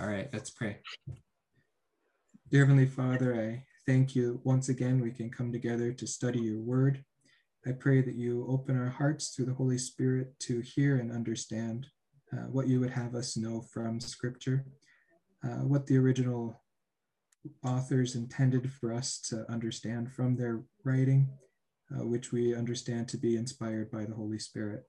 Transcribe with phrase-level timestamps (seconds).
[0.00, 0.78] All right, let's pray.
[2.50, 4.98] Dear Heavenly Father, I thank you once again.
[5.02, 7.04] We can come together to study your word.
[7.66, 11.86] I pray that you open our hearts through the Holy Spirit to hear and understand
[12.32, 14.64] uh, what you would have us know from Scripture,
[15.44, 16.62] uh, what the original
[17.62, 21.28] authors intended for us to understand from their writing,
[21.94, 24.84] uh, which we understand to be inspired by the Holy Spirit.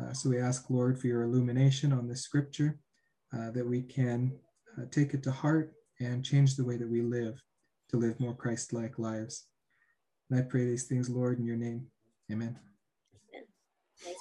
[0.00, 2.78] Uh, so we ask, Lord, for your illumination on this Scripture,
[3.32, 4.32] uh, that we can
[4.78, 7.40] uh, take it to heart and change the way that we live
[7.90, 9.46] to live more Christ like lives.
[10.30, 11.86] And I pray these things, Lord, in your name.
[12.30, 12.56] Amen.
[14.04, 14.14] Nice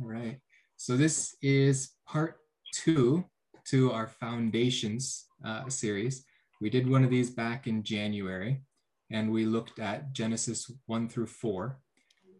[0.00, 0.38] All right.
[0.76, 2.38] So this is part
[2.72, 3.24] two
[3.66, 6.24] to our foundations uh, series.
[6.60, 8.62] We did one of these back in January,
[9.10, 11.78] and we looked at Genesis 1 through 4.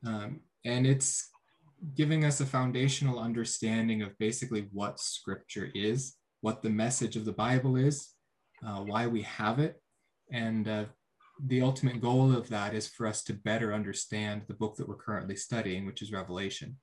[0.06, 1.30] Um, and it's
[1.94, 7.32] giving us a foundational understanding of basically what scripture is, what the message of the
[7.32, 8.10] Bible is,
[8.66, 9.80] uh, why we have it,
[10.32, 10.84] and uh,
[11.46, 14.94] the ultimate goal of that is for us to better understand the book that we're
[14.94, 16.77] currently studying, which is Revelation.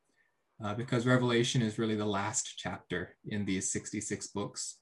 [0.63, 4.77] Uh, because Revelation is really the last chapter in these 66 books,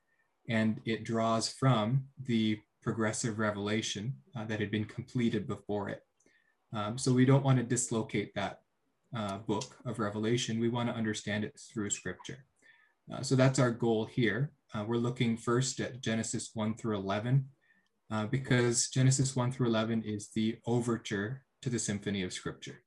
[0.49, 6.01] and it draws from the progressive revelation uh, that had been completed before it.
[6.73, 8.59] Um, so we don't want to dislocate that
[9.15, 10.59] uh, book of Revelation.
[10.59, 12.45] We want to understand it through Scripture.
[13.11, 14.51] Uh, so that's our goal here.
[14.73, 17.45] Uh, we're looking first at Genesis 1 through 11,
[18.11, 22.83] uh, because Genesis 1 through 11 is the overture to the symphony of Scripture.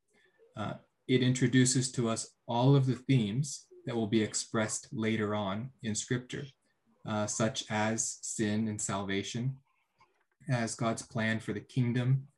[0.57, 0.75] Uh,
[1.09, 5.95] it introduces to us all of the themes that will be expressed later on in
[5.95, 6.45] Scripture,
[7.09, 9.57] uh, such as sin and salvation,
[10.49, 12.29] as God's plan for the kingdom,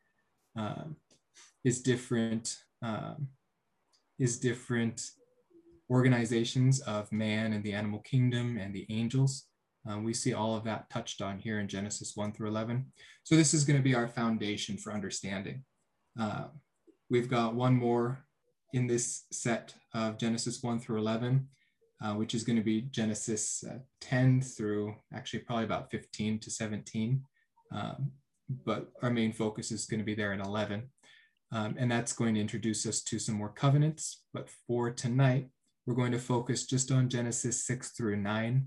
[1.64, 2.58] is different.
[2.82, 3.28] Um,
[4.18, 5.02] is different
[5.90, 9.46] organizations of man and the animal kingdom and the angels.
[9.86, 12.86] Um, we see all of that touched on here in Genesis 1 through 11.
[13.22, 15.62] So this is going to be our foundation for understanding.
[16.18, 16.44] Uh,
[17.10, 18.24] we've got one more
[18.72, 21.46] in this set of Genesis 1 through 11,
[22.02, 26.50] uh, which is going to be Genesis uh, 10 through actually probably about 15 to
[26.50, 27.22] 17.
[27.72, 28.10] Um,
[28.64, 30.90] but our main focus is going to be there in 11.
[31.54, 34.22] Um, and that's going to introduce us to some more covenants.
[34.32, 35.50] But for tonight,
[35.86, 38.66] we're going to focus just on Genesis 6 through 9,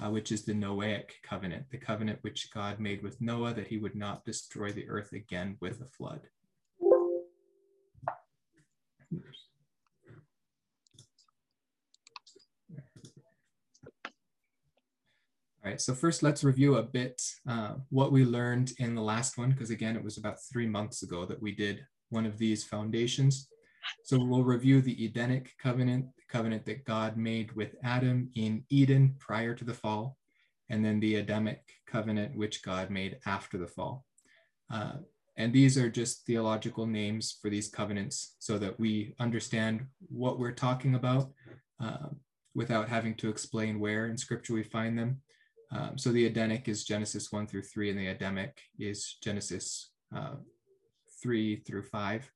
[0.00, 3.78] uh, which is the Noahic covenant, the covenant which God made with Noah that he
[3.78, 6.20] would not destroy the earth again with a flood.
[15.64, 19.36] All right, so first let's review a bit uh, what we learned in the last
[19.36, 22.64] one, because again, it was about three months ago that we did one of these
[22.64, 23.48] foundations.
[24.04, 29.14] So we'll review the Edenic covenant, the covenant that God made with Adam in Eden
[29.18, 30.16] prior to the fall,
[30.68, 34.04] and then the Adamic covenant, which God made after the fall.
[34.70, 34.94] Uh,
[35.36, 40.52] and these are just theological names for these covenants so that we understand what we're
[40.52, 41.30] talking about
[41.80, 42.08] uh,
[42.54, 45.20] without having to explain where in scripture we find them.
[45.70, 50.34] Um, so the Edenic is Genesis 1 through 3, and the Adamic is Genesis uh,
[51.22, 52.30] 3 through 5.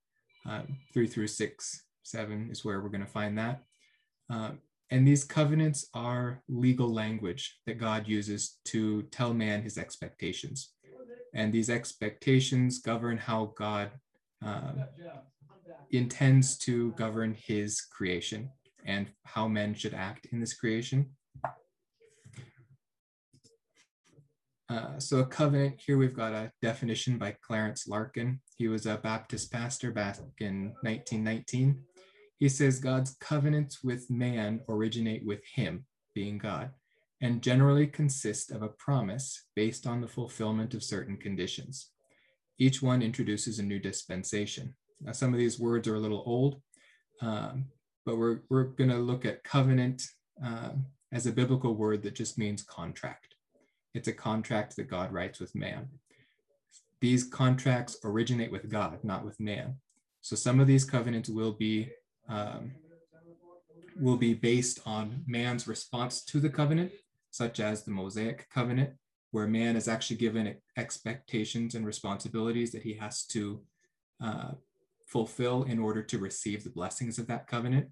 [0.45, 3.63] Um, 3 through 6, 7 is where we're going to find that.
[4.29, 4.59] Um,
[4.91, 10.73] and these covenants are legal language that God uses to tell man his expectations.
[11.35, 13.91] And these expectations govern how God
[14.45, 14.73] uh,
[15.91, 18.51] intends to govern his creation
[18.85, 21.09] and how men should act in this creation.
[24.73, 28.41] Uh, so a covenant, here we've got a definition by Clarence Larkin.
[28.57, 31.79] He was a Baptist pastor back in 1919.
[32.39, 35.85] He says God's covenants with man originate with him,
[36.15, 36.71] being God,
[37.21, 41.91] and generally consist of a promise based on the fulfillment of certain conditions.
[42.59, 44.75] Each one introduces a new dispensation.
[45.03, 46.63] Now, some of these words are a little old,
[47.21, 47.67] um,
[48.07, 50.03] but we're, we're going to look at covenant
[50.43, 53.32] um, as a biblical word that just means contract.
[53.95, 55.89] It's a contract that God writes with man.
[57.01, 59.77] These contracts originate with God, not with man.
[60.21, 61.91] So some of these covenants will be
[62.29, 62.73] um,
[64.01, 66.93] will be based on man's response to the covenant,
[67.31, 68.91] such as the Mosaic covenant,
[69.33, 73.61] where man is actually given expectations and responsibilities that he has to
[74.23, 74.53] uh,
[75.07, 77.89] fulfill in order to receive the blessings of that covenant.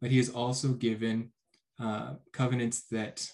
[0.00, 1.32] But he is also given
[1.80, 3.28] uh, covenants that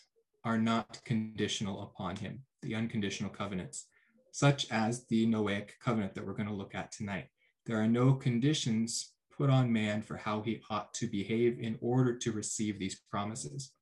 [0.45, 3.87] are not conditional upon him, the unconditional covenants,
[4.33, 7.27] such as the Noahic covenant that we're going to look at tonight.
[7.67, 12.17] There are no conditions put on man for how he ought to behave in order
[12.17, 13.73] to receive these promises.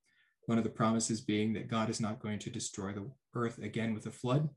[0.46, 3.92] one of the promises being that God is not going to destroy the earth again
[3.94, 4.48] with a flood.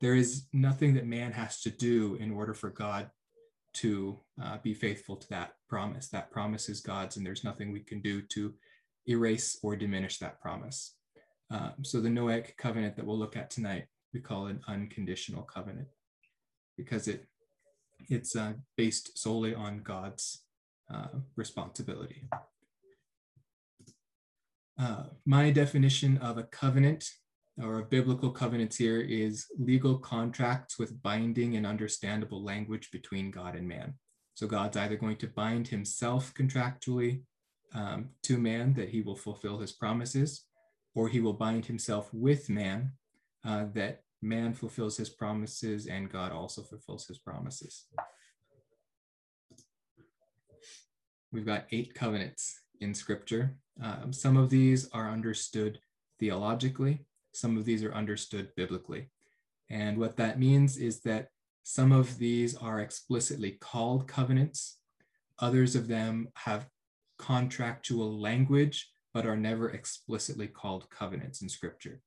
[0.00, 3.10] There is nothing that man has to do in order for God
[3.74, 6.08] to uh, be faithful to that promise.
[6.08, 8.52] That promise is God's, and there's nothing we can do to
[9.08, 10.94] erase or diminish that promise.
[11.52, 13.84] Um, so the Noahic covenant that we'll look at tonight,
[14.14, 15.88] we call an unconditional covenant
[16.76, 17.26] because it
[18.08, 20.42] it's uh, based solely on God's
[20.92, 22.24] uh, responsibility.
[24.78, 27.08] Uh, my definition of a covenant
[27.62, 33.54] or a biblical covenant here is legal contracts with binding and understandable language between God
[33.54, 33.94] and man.
[34.34, 37.22] So God's either going to bind himself contractually
[37.74, 40.46] um, to man that he will fulfill his promises,
[40.94, 42.92] or he will bind himself with man
[43.44, 47.86] uh, that man fulfills his promises and God also fulfills his promises.
[51.32, 53.56] We've got eight covenants in scripture.
[53.82, 55.78] Um, some of these are understood
[56.20, 59.10] theologically, some of these are understood biblically.
[59.70, 61.28] And what that means is that
[61.62, 64.78] some of these are explicitly called covenants,
[65.38, 66.68] others of them have
[67.18, 72.00] contractual language, but are never explicitly called covenants in scripture.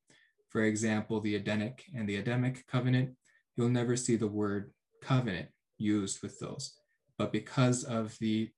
[0.49, 3.15] For example, the Edenic and the Adamic covenant,
[3.55, 4.71] you'll never see the word
[5.01, 6.73] covenant used with those.
[7.17, 8.49] But because of the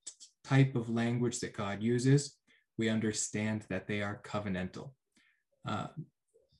[0.43, 2.37] type of language that God uses,
[2.77, 4.91] we understand that they are covenantal.
[5.67, 5.87] Uh,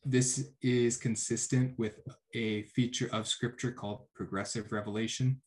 [0.04, 2.00] this is consistent with
[2.34, 5.42] a feature of scripture called progressive revelation,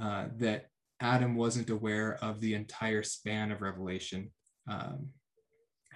[0.00, 0.66] uh, that
[1.00, 4.30] Adam wasn't aware of the entire span of revelation
[4.68, 5.08] um,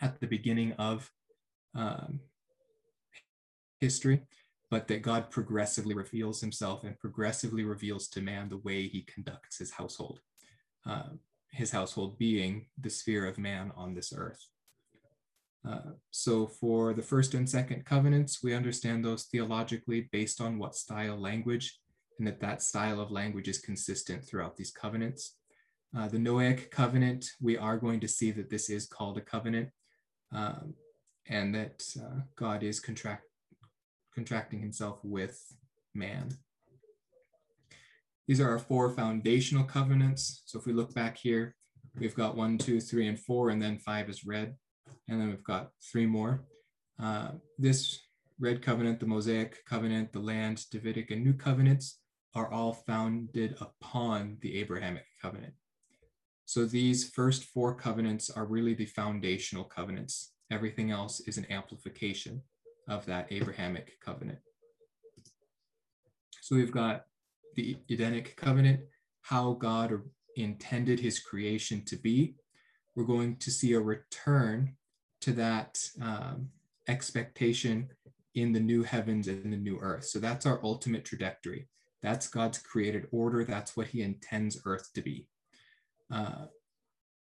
[0.01, 1.11] at the beginning of
[1.75, 2.21] um,
[3.81, 4.23] history,
[4.71, 9.59] but that God progressively reveals himself and progressively reveals to man the way he conducts
[9.59, 10.21] his household,
[10.87, 11.11] uh,
[11.51, 14.49] his household being the sphere of man on this earth.
[15.69, 20.75] Uh, so for the first and second covenants, we understand those theologically based on what
[20.75, 21.81] style language,
[22.19, 25.37] and that that style of language is consistent throughout these covenants.
[25.97, 29.71] Uh, the Noahic covenant, we are going to see that this is called a covenant,
[30.35, 30.75] um,
[31.29, 33.25] and that uh, God is contract
[34.15, 35.41] contracting himself with
[35.95, 36.29] man.
[38.29, 40.43] These are our four foundational covenants.
[40.47, 41.57] So if we look back here,
[41.99, 44.55] we've got one, two, three, and four, and then five is red.
[45.09, 46.45] And then we've got three more.
[47.03, 48.01] Uh, this
[48.39, 51.99] red covenant, the Mosaic covenant, the land, Davidic, and new covenants
[52.35, 55.55] are all founded upon the Abrahamic covenant.
[56.47, 60.33] So these first four covenants are really the foundational covenants.
[60.51, 62.43] Everything else is an amplification
[62.89, 64.39] of that Abrahamic covenant.
[66.43, 67.07] So we've got
[67.55, 68.81] the Edenic covenant,
[69.23, 70.03] how God
[70.37, 72.35] intended his creation to be.
[72.95, 74.77] We're going to see a return
[75.23, 76.51] to that um,
[76.89, 77.89] expectation
[78.35, 80.05] in the new heavens and the new earth.
[80.05, 81.69] So that's our ultimate trajectory.
[82.03, 83.45] That's God's created order.
[83.45, 85.27] That's what he intends earth to be.
[86.13, 86.47] Uh,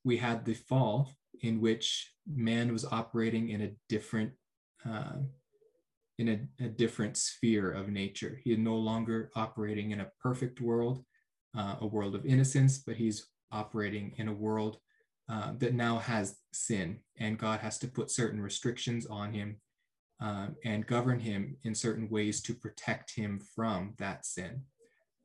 [0.05, 1.11] we had the fall
[1.43, 4.33] in which man was operating in a different
[4.87, 5.17] uh,
[6.19, 8.39] in a, a, different sphere of nature.
[8.45, 11.03] He is no longer operating in a perfect world,
[11.57, 14.79] uh, a world of innocence, but he's operating in a world
[15.29, 19.57] uh, that now has sin, and God has to put certain restrictions on him
[20.21, 24.63] um, and govern him in certain ways to protect him from that sin.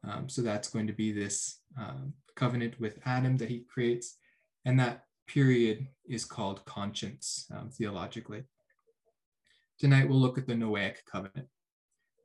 [0.07, 4.17] Um, so that's going to be this um, covenant with Adam that he creates,
[4.65, 8.43] and that period is called conscience um, theologically.
[9.79, 11.47] Tonight, we'll look at the Noahic covenant,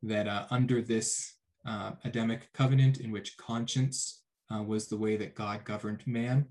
[0.03, 1.35] that uh, under this
[1.67, 6.47] uh, Adamic covenant, in which conscience uh, was the way that God governed man,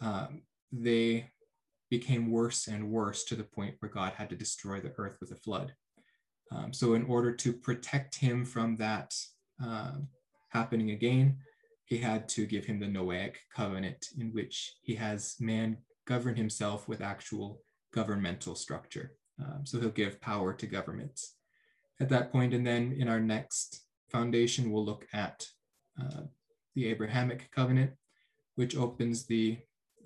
[0.00, 0.42] um,
[0.72, 1.30] they
[1.90, 5.30] became worse and worse to the point where God had to destroy the earth with
[5.32, 5.72] a flood.
[6.52, 9.14] Um, so, in order to protect him from that
[9.64, 9.92] uh,
[10.54, 11.38] happening again,
[11.84, 16.88] he had to give him the Noahic covenant, in which he has man govern himself
[16.88, 17.60] with actual
[17.92, 19.12] governmental structure.
[19.38, 21.36] Um, so he'll give power to governments
[22.00, 22.54] at that point.
[22.54, 25.46] And then in our next foundation, we'll look at
[26.00, 26.22] uh,
[26.74, 27.92] the Abrahamic covenant,
[28.54, 29.58] which opens the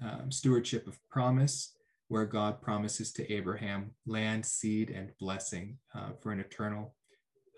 [0.03, 1.75] um, stewardship of promise,
[2.09, 6.95] where God promises to Abraham land, seed, and blessing uh, for an eternal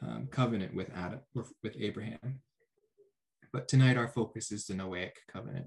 [0.02, 2.40] um, covenant with Adam, with Abraham.
[3.52, 5.66] But tonight our focus is the Noahic covenant.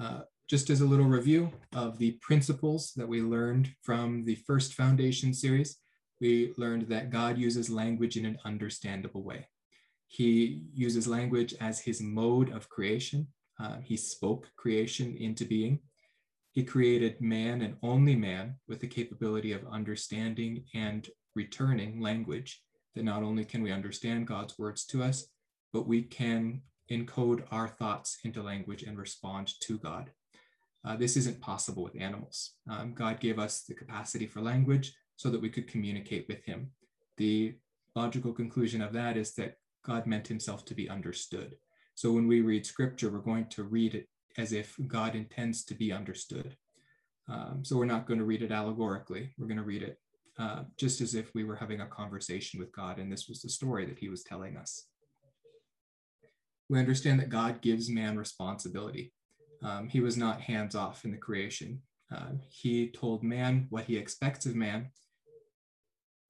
[0.00, 4.74] Uh, just as a little review of the principles that we learned from the first
[4.74, 5.78] foundation series,
[6.20, 9.48] we learned that God uses language in an understandable way.
[10.06, 13.26] He uses language as his mode of creation.
[13.58, 15.80] Uh, he spoke creation into being.
[16.52, 22.62] he created man and only man with the capability of understanding and returning language
[22.94, 25.26] that not only can we understand God's words to us,
[25.72, 30.10] but we can encode our thoughts into language and respond to God.
[30.84, 32.54] Uh, this isn't possible with animals.
[32.68, 36.70] Um, God gave us the capacity for language so that we could communicate with Him.
[37.16, 37.54] The
[37.94, 41.56] logical conclusion of that is that God meant Himself to be understood.
[41.94, 44.08] So when we read scripture, we're going to read it
[44.38, 46.56] as if God intends to be understood.
[47.28, 49.30] Um, so we're not going to read it allegorically.
[49.38, 49.98] We're going to read it
[50.38, 53.48] uh, just as if we were having a conversation with God and this was the
[53.48, 54.86] story that He was telling us.
[56.68, 59.12] We understand that God gives man responsibility.
[59.62, 61.82] Um, he was not hands off in the creation.
[62.12, 64.88] Uh, he told man what he expects of man.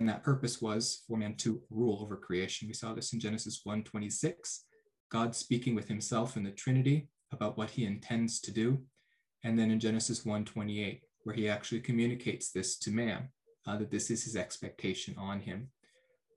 [0.00, 2.68] And that purpose was for man to rule over creation.
[2.68, 4.64] We saw this in Genesis 1:26,
[5.11, 8.85] God speaking with himself in the Trinity about what he intends to do.
[9.44, 13.28] And then in Genesis 1:28, where he actually communicates this to man,
[13.66, 15.69] uh, that this is his expectation on him.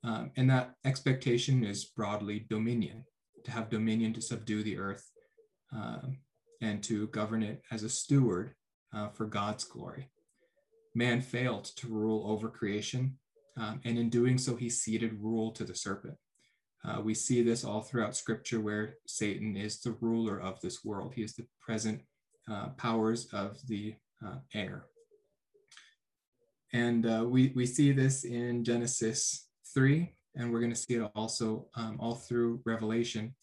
[0.04, 3.06] Um, and that expectation is broadly dominion,
[3.44, 5.10] to have dominion to subdue the earth
[5.74, 6.20] um,
[6.62, 8.54] and to govern it as a steward
[8.94, 10.10] uh, for God's glory.
[10.94, 13.18] Man failed to rule over creation,
[13.58, 16.16] um, and in doing so, he ceded rule to the serpent.
[16.84, 21.14] Uh, we see this all throughout scripture where Satan is the ruler of this world.
[21.16, 22.02] He is the present
[22.50, 24.86] uh, powers of the uh, air.
[26.76, 31.10] And uh, we, we see this in Genesis 3, and we're going to see it
[31.16, 33.34] also um, all through Revelation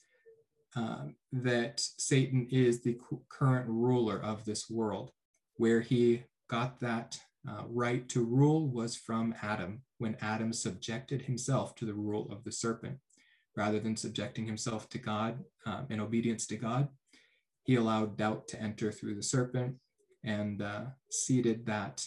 [0.77, 2.99] um, that Satan is the
[3.31, 5.13] current ruler of this world.
[5.57, 11.75] Where he got that uh, right to rule was from Adam, when Adam subjected himself
[11.77, 12.99] to the rule of the serpent.
[13.57, 16.87] Rather than subjecting himself to God um, in obedience to God,
[17.65, 19.77] he allowed doubt to enter through the serpent
[20.23, 22.05] and uh, ceded that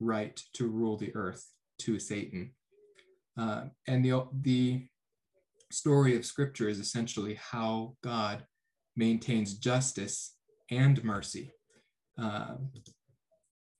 [0.00, 1.44] right to rule the earth
[1.80, 2.52] to Satan.
[3.38, 4.86] Uh, and the, the
[5.70, 8.44] story of Scripture is essentially how God
[8.96, 10.34] maintains justice
[10.70, 11.52] and mercy
[12.20, 12.54] uh,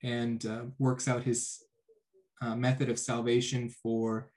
[0.03, 1.59] and uh, works out his
[2.41, 4.31] uh, method of salvation for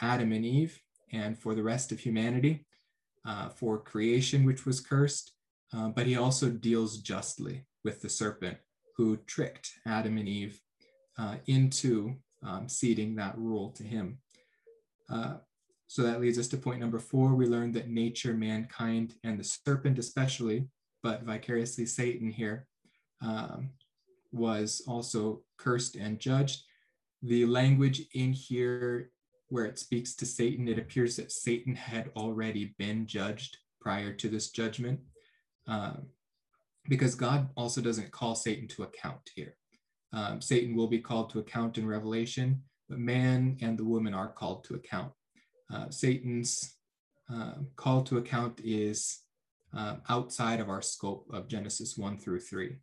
[0.00, 0.80] Adam and Eve
[1.12, 2.64] and for the rest of humanity,
[3.26, 5.32] uh, for creation, which was cursed.
[5.74, 8.56] Uh, but he also deals justly with the serpent
[8.96, 10.60] who tricked Adam and Eve
[11.18, 14.18] uh, into um, ceding that rule to him.
[15.88, 17.34] So that leads us to point number four.
[17.34, 20.68] We learned that nature, mankind, and the serpent, especially,
[21.02, 22.66] but vicariously Satan here,
[23.22, 23.70] um,
[24.30, 26.62] was also cursed and judged.
[27.22, 29.10] The language in here
[29.48, 34.28] where it speaks to Satan, it appears that Satan had already been judged prior to
[34.28, 35.00] this judgment.
[35.66, 36.08] Um,
[36.86, 39.56] because God also doesn't call Satan to account here.
[40.12, 44.28] Um, Satan will be called to account in Revelation, but man and the woman are
[44.28, 45.12] called to account
[45.72, 46.76] uh, Satan's
[47.32, 49.20] uh, call to account is
[49.76, 52.76] uh, outside of our scope of Genesis 1 through 3.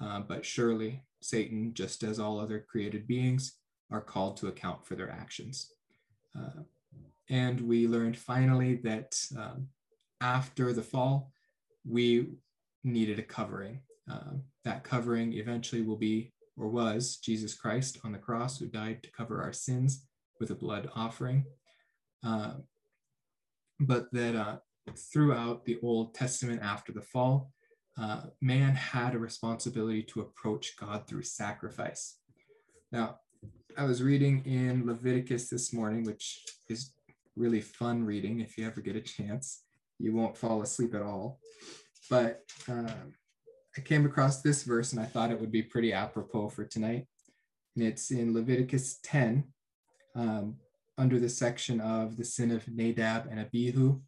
[0.00, 3.54] Uh, but surely Satan, just as all other created beings,
[3.90, 5.72] are called to account for their actions.
[6.36, 6.62] Uh,
[7.30, 9.68] and we learned finally that um,
[10.20, 11.30] after the fall,
[11.86, 12.28] we
[12.84, 13.80] needed a covering.
[14.10, 19.02] Um, that covering eventually will be, or was, Jesus Christ on the cross, who died
[19.02, 20.06] to cover our sins
[20.40, 21.44] with a blood offering.
[22.24, 22.54] Uh,
[23.80, 24.56] but that uh,
[25.12, 27.52] throughout the Old Testament after the fall,
[28.00, 32.18] uh, man had a responsibility to approach God through sacrifice.
[32.92, 33.18] Now,
[33.76, 36.92] I was reading in Leviticus this morning, which is
[37.36, 39.62] really fun reading if you ever get a chance.
[39.98, 41.38] You won't fall asleep at all.
[42.10, 43.12] But um,
[43.76, 47.06] I came across this verse and I thought it would be pretty apropos for tonight.
[47.76, 49.44] And it's in Leviticus 10,
[50.16, 50.56] um,
[50.96, 54.00] under the section of the sin of Nadab and Abihu,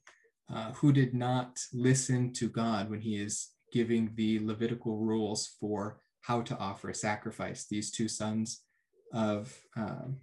[0.52, 6.00] uh, who did not listen to God when he is giving the Levitical rules for
[6.22, 7.66] how to offer a sacrifice.
[7.66, 8.62] These two sons
[9.12, 10.16] of, um,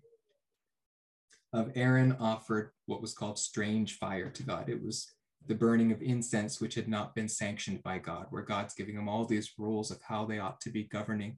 [1.53, 4.67] of Aaron offered what was called strange fire to God.
[4.67, 5.09] It was
[5.47, 9.09] the burning of incense, which had not been sanctioned by God, where God's giving them
[9.09, 11.37] all these rules of how they ought to be governing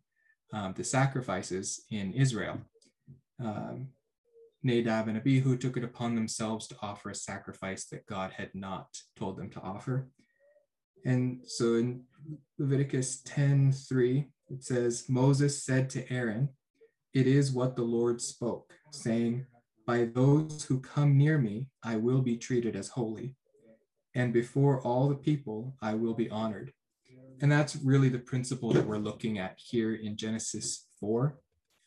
[0.53, 2.59] um, the sacrifices in Israel.
[3.39, 3.89] Um,
[4.63, 8.87] Nadab and Abihu took it upon themselves to offer a sacrifice that God had not
[9.15, 10.09] told them to offer.
[11.05, 12.03] And so in
[12.57, 16.49] Leviticus 10 3, it says, Moses said to Aaron,
[17.13, 19.45] It is what the Lord spoke, saying,
[19.87, 23.35] By those who come near me, I will be treated as holy,
[24.15, 26.73] and before all the people, I will be honored.
[27.41, 31.37] and that's really the principle that we're looking at here in Genesis 4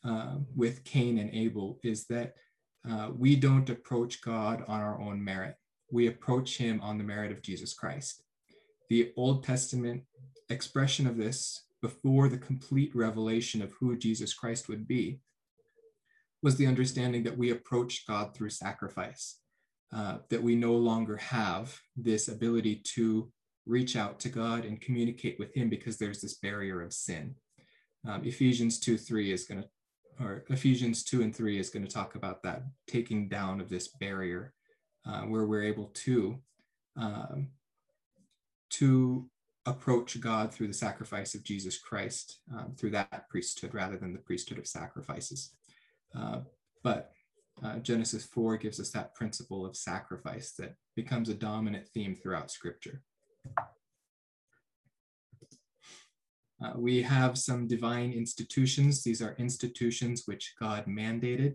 [0.05, 2.35] uh, with Cain and Abel is that
[2.88, 5.57] uh, we don't approach God on our own merit.
[5.91, 8.23] We approach him on the merit of Jesus Christ.
[8.88, 10.05] The Old Testament
[10.49, 15.21] expression of this before the complete revelation of who Jesus Christ would be
[16.43, 19.38] was the understanding that we approach God through sacrifice,
[19.95, 23.31] uh, that we no longer have this ability to
[23.67, 27.35] reach out to God and communicate with Him because there's this barrier of sin.
[28.07, 31.93] Um, Ephesians 2 3 is going to, or Ephesians 2 and 3 is going to
[31.93, 34.55] talk about that taking down of this barrier
[35.07, 36.39] uh, where we're able to.
[36.97, 37.49] Um,
[38.73, 39.29] to
[39.67, 44.19] approach God through the sacrifice of Jesus Christ, um, through that priesthood rather than the
[44.19, 45.53] priesthood of sacrifices.
[46.17, 46.41] Uh,
[46.83, 47.13] but
[47.63, 52.51] uh, Genesis 4 gives us that principle of sacrifice that becomes a dominant theme throughout
[52.51, 53.03] Scripture.
[56.63, 59.03] Uh, we have some divine institutions.
[59.03, 61.55] These are institutions which God mandated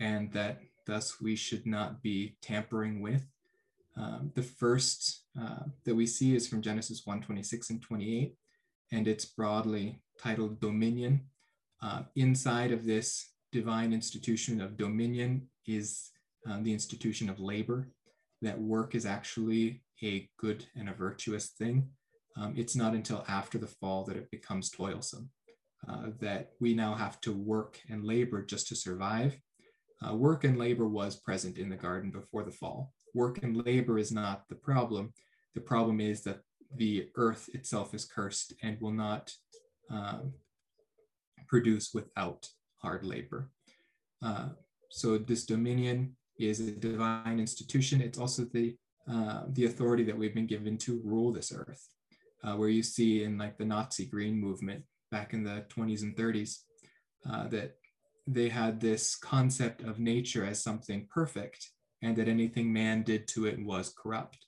[0.00, 3.26] and that thus we should not be tampering with.
[3.96, 8.34] Um, the first uh, that we see is from Genesis 1 26 and 28,
[8.92, 11.22] and it's broadly titled Dominion.
[11.82, 16.10] Uh, inside of this divine institution of dominion is
[16.48, 17.88] um, the institution of labor,
[18.42, 21.88] that work is actually a good and a virtuous thing.
[22.36, 25.30] Um, it's not until after the fall that it becomes toilsome,
[25.88, 29.38] uh, that we now have to work and labor just to survive.
[30.06, 32.92] Uh, work and labor was present in the garden before the fall.
[33.14, 35.14] Work and labor is not the problem.
[35.54, 36.40] The problem is that
[36.76, 39.32] the earth itself is cursed and will not
[39.90, 40.34] um,
[41.46, 43.50] produce without hard labor.
[44.22, 44.48] Uh,
[44.90, 48.00] so this dominion is a divine institution.
[48.00, 48.76] It's also the
[49.10, 51.86] uh, the authority that we've been given to rule this earth.
[52.42, 56.14] Uh, where you see in like the Nazi Green movement back in the 20s and
[56.16, 56.58] 30s
[57.28, 57.76] uh, that
[58.26, 61.70] they had this concept of nature as something perfect
[62.02, 64.38] and that anything man did to it was corrupt.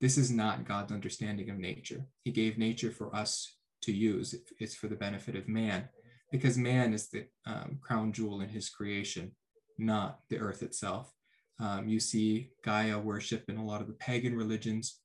[0.00, 2.06] This is not God's understanding of nature.
[2.24, 5.88] He gave nature for us to use, it's for the benefit of man
[6.30, 9.32] because man is the um, crown jewel in his creation,
[9.78, 11.12] not the earth itself.
[11.58, 15.00] Um, you see Gaia worship in a lot of the pagan religions,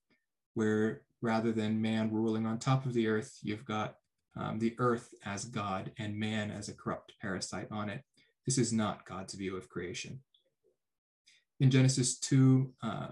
[0.54, 3.96] where rather than man ruling on top of the earth, you've got
[4.38, 8.04] um, the earth as God and man as a corrupt parasite on it.
[8.46, 10.22] This is not God's view of creation.
[11.60, 13.08] In Genesis 2 uh,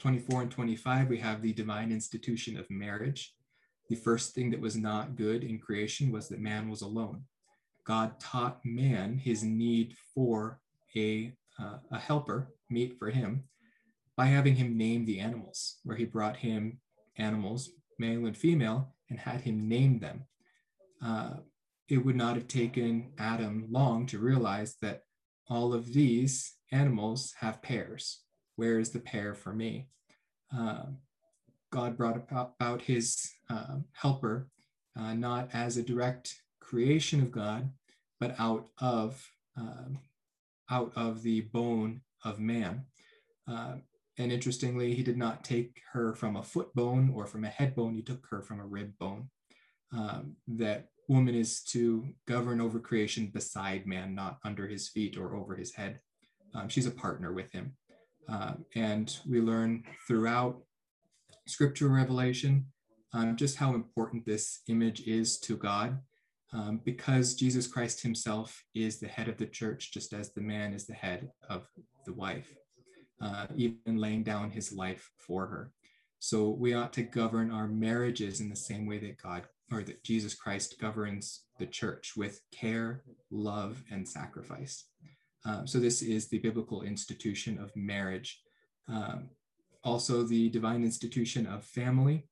[0.00, 3.34] 24 and 25, we have the divine institution of marriage.
[3.90, 7.24] The first thing that was not good in creation was that man was alone.
[7.84, 10.60] God taught man his need for
[10.94, 13.44] a, uh, a helper, meet for him,
[14.16, 16.78] by having him name the animals, where he brought him
[17.18, 20.24] animals, male and female, and had him name them.
[21.04, 21.38] Uh,
[21.88, 25.02] it would not have taken Adam long to realize that
[25.48, 28.20] all of these animals have pairs.
[28.54, 29.88] Where is the pair for me?
[30.56, 30.84] Uh,
[31.70, 34.48] God brought about his uh, helper
[34.98, 37.70] uh, not as a direct creation of God,
[38.18, 39.24] but out of
[39.56, 39.98] um,
[40.70, 42.84] out of the bone of man.
[43.48, 43.76] Uh,
[44.18, 47.74] and interestingly, he did not take her from a foot bone or from a head
[47.74, 47.94] bone.
[47.94, 49.28] He took her from a rib bone.
[49.92, 55.34] Um, that woman is to govern over creation beside man, not under his feet or
[55.34, 55.98] over his head.
[56.54, 57.76] Um, she's a partner with him.
[58.28, 60.60] Uh, and we learn throughout
[61.50, 62.66] scriptural revelation
[63.12, 65.98] um, just how important this image is to God
[66.52, 70.72] um, because Jesus Christ himself is the head of the church, just as the man
[70.72, 71.66] is the head of
[72.06, 72.52] the wife,
[73.22, 75.72] uh, even laying down his life for her.
[76.18, 80.02] So we ought to govern our marriages in the same way that God or that
[80.02, 84.86] Jesus Christ governs the church with care, love, and sacrifice.
[85.44, 88.42] Um, so this is the biblical institution of marriage.
[88.88, 89.30] Um,
[89.82, 92.26] also, the divine institution of family.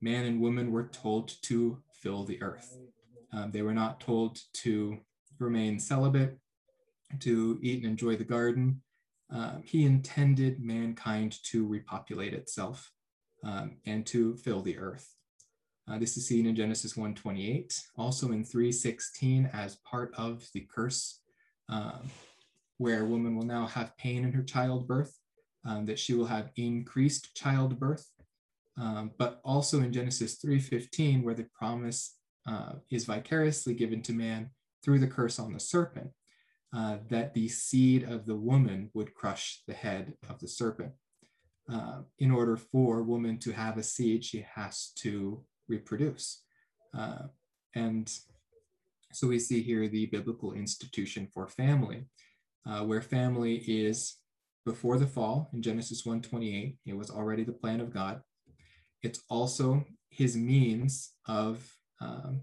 [0.00, 2.78] Man and woman were told to fill the earth.
[3.32, 4.98] Um, they were not told to
[5.38, 6.38] remain celibate,
[7.20, 8.82] to eat and enjoy the garden.
[9.30, 12.90] Um, he intended mankind to repopulate itself
[13.44, 15.14] um, and to fill the earth.
[15.88, 21.20] Uh, this is seen in Genesis 1:28, also in 3:16 as part of the curse,
[21.68, 22.10] um,
[22.78, 25.19] where woman will now have pain in her childbirth,
[25.64, 28.06] um, that she will have increased childbirth,
[28.78, 34.50] um, but also in Genesis 3:15, where the promise uh, is vicariously given to man
[34.82, 36.10] through the curse on the serpent,
[36.74, 40.92] uh, that the seed of the woman would crush the head of the serpent.
[41.70, 46.42] Uh, in order for woman to have a seed, she has to reproduce.
[46.96, 47.28] Uh,
[47.74, 48.12] and
[49.12, 52.06] so we see here the biblical institution for family,
[52.66, 54.16] uh, where family is
[54.64, 56.78] before the fall in Genesis 1:28.
[56.86, 58.22] It was already the plan of God.
[59.02, 62.42] It's also his means of um,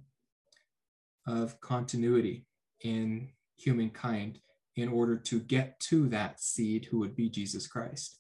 [1.26, 2.46] of continuity
[2.82, 4.40] in humankind
[4.76, 8.20] in order to get to that seed who would be Jesus Christ.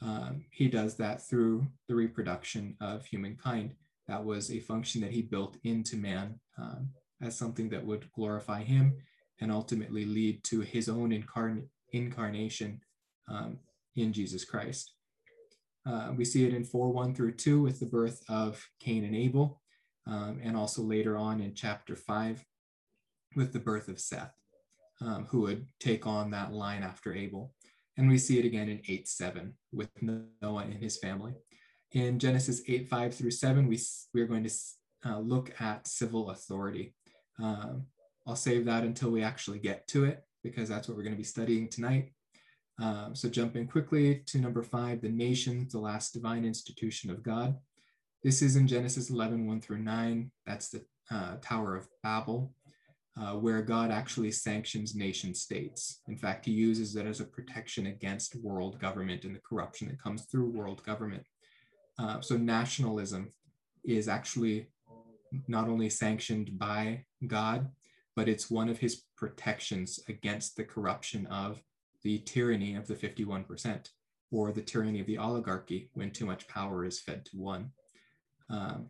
[0.00, 3.74] Um, he does that through the reproduction of humankind.
[4.06, 8.62] That was a function that he built into man um, as something that would glorify
[8.62, 8.96] him
[9.40, 12.80] and ultimately lead to his own incarn- incarnation
[13.30, 13.58] um,
[13.96, 14.92] in Jesus Christ.
[15.86, 19.16] Uh, we see it in 4 1 through 2 with the birth of Cain and
[19.16, 19.60] Abel,
[20.06, 22.44] um, and also later on in chapter 5
[23.36, 24.34] with the birth of Seth,
[25.00, 27.54] um, who would take on that line after Abel.
[27.96, 31.34] And we see it again in 8 7 with Noah and his family.
[31.92, 33.78] In Genesis 8 5 through 7, we,
[34.12, 34.52] we are going to
[35.06, 36.94] uh, look at civil authority.
[37.40, 37.86] Um,
[38.26, 41.18] I'll save that until we actually get to it because that's what we're going to
[41.18, 42.12] be studying tonight.
[42.80, 47.56] Um, so jumping quickly to number five, the nations, the last divine institution of God.
[48.22, 50.30] This is in Genesis 11, 1 through 9.
[50.46, 52.52] That's the uh, Tower of Babel,
[53.20, 56.02] uh, where God actually sanctions nation states.
[56.08, 60.02] In fact, he uses it as a protection against world government and the corruption that
[60.02, 61.24] comes through world government.
[61.98, 63.30] Uh, so nationalism
[63.84, 64.68] is actually
[65.46, 67.68] not only sanctioned by God,
[68.14, 71.60] but it's one of his protections against the corruption of
[72.02, 73.88] the tyranny of the 51%,
[74.30, 77.70] or the tyranny of the oligarchy when too much power is fed to one.
[78.50, 78.88] Um,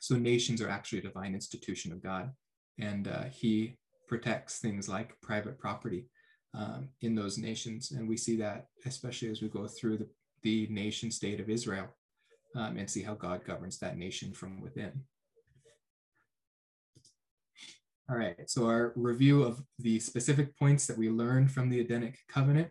[0.00, 2.30] so nations are actually a divine institution of God,
[2.78, 6.06] and uh, he protects things like private property
[6.54, 7.90] um, in those nations.
[7.90, 10.08] And we see that especially as we go through the,
[10.42, 11.88] the nation state of Israel
[12.54, 14.92] um, and see how God governs that nation from within.
[18.10, 22.18] All right, so our review of the specific points that we learned from the Edenic
[22.28, 22.68] covenant.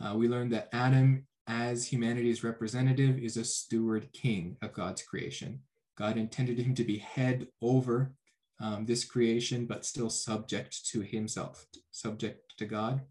[0.00, 5.60] Uh, we learned that Adam, as humanity's representative, is a steward king of God's creation.
[5.98, 8.14] God intended him to be head over
[8.58, 13.02] um, this creation, but still subject to himself, subject to God,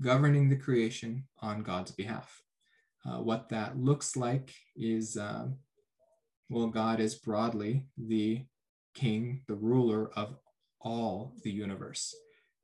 [0.00, 2.40] governing the creation on God's behalf.
[3.04, 5.56] Uh, what that looks like is, um,
[6.48, 8.44] well, God is broadly the
[8.94, 10.36] king, the ruler of
[10.80, 12.14] all the universe.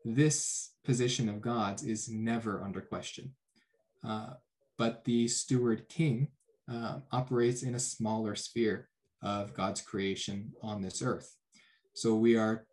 [0.04, 3.34] This position of God's is never under question.
[4.04, 4.34] Uh,
[4.78, 6.28] but the steward king
[6.70, 8.88] uh, operates in a smaller sphere
[9.22, 11.34] of God's creation on this earth.
[11.94, 12.66] So we are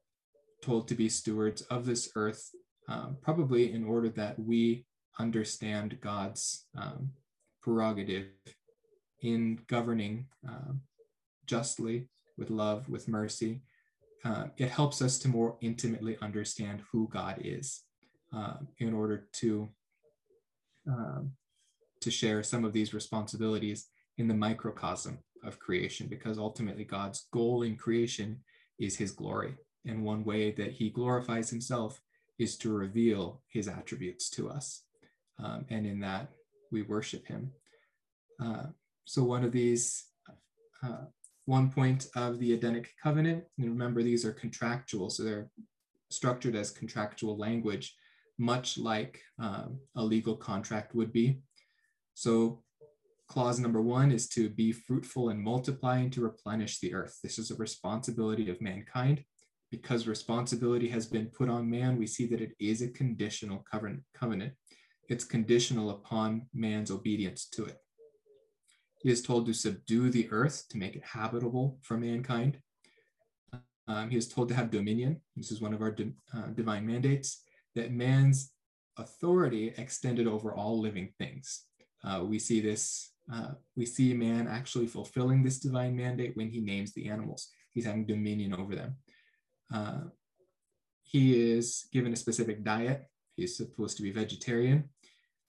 [0.62, 2.50] told to be stewards of this earth,
[2.88, 4.86] um, probably in order that we
[5.20, 7.12] understand God's um,
[7.62, 8.28] prerogative
[9.22, 10.82] in governing um,
[11.46, 13.62] justly, with love, with mercy,
[14.26, 17.82] uh, it helps us to more intimately understand who God is
[18.36, 19.70] uh, in order to,
[20.88, 21.32] um,
[22.02, 27.64] to share some of these responsibilities in the microcosm of creation, because ultimately God's goal
[27.64, 28.40] in creation
[28.80, 29.56] is his glory.
[29.86, 32.02] And one way that he glorifies himself
[32.40, 34.84] is to reveal his attributes to us.
[35.44, 36.30] Um, and in that,
[36.72, 37.52] we worship him.
[38.42, 38.68] Uh,
[39.06, 40.06] so, one of these
[40.84, 41.06] uh,
[41.46, 43.44] one point of the Edenic covenant.
[43.58, 45.50] And remember, these are contractual, so they're
[46.10, 47.96] structured as contractual language,
[48.38, 51.40] much like um, a legal contract would be.
[52.14, 52.64] So,
[53.28, 57.18] clause number one is to be fruitful and multiply and to replenish the earth.
[57.24, 59.24] This is a responsibility of mankind.
[59.72, 63.66] Because responsibility has been put on man, we see that it is a conditional
[64.14, 64.54] covenant.
[65.10, 67.78] It's conditional upon man's obedience to it.
[69.04, 72.60] He is told to subdue the earth to make it habitable for mankind.
[73.86, 75.22] Um, he is told to have dominion.
[75.36, 77.44] This is one of our di- uh, divine mandates
[77.76, 78.54] that man's
[78.98, 81.66] authority extended over all living things.
[82.02, 86.62] Uh, we see this, uh, we see man actually fulfilling this divine mandate when he
[86.62, 87.50] names the animals.
[87.74, 88.96] He's having dominion over them.
[89.74, 90.02] Uh,
[91.02, 93.04] he is given a specific diet.
[93.36, 94.90] He's supposed to be vegetarian.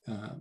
[0.08, 0.34] Uh,